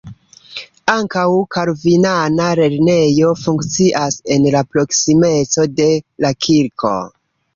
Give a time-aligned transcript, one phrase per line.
[0.93, 1.25] Ankaŭ
[1.55, 5.89] kalvinana lernejo funkcias en la proksimeco de
[6.27, 6.95] la kirko.